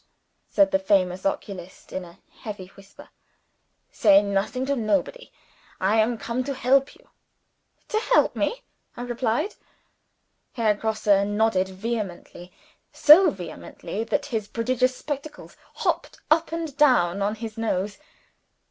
[0.49, 3.07] said the famous oculist in a heavy whisper.
[3.91, 5.31] "Say nothing to nobody.
[5.79, 7.07] I am come to help you."
[7.89, 8.63] "To help me?"
[8.97, 9.57] I repeated.
[10.53, 12.51] Herr Grosse nodded vehemently
[12.91, 17.99] so vehemently that his prodigious spectacles hopped up and down on his nose.